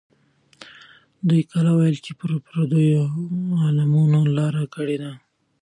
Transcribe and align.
دوی 1.27 1.41
کله 1.51 1.71
ویل 1.73 1.97
چې 2.05 2.11
پردیو 2.51 3.03
علمونو 3.65 4.19
لاره 4.37 4.63
کړې 4.75 4.97
ده. 5.03 5.11